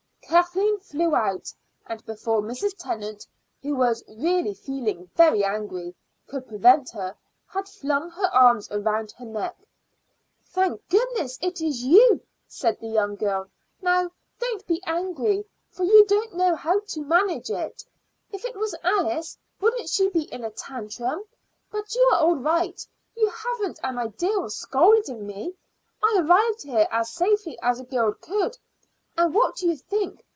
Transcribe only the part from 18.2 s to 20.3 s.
If it was Alice, wouldn't she be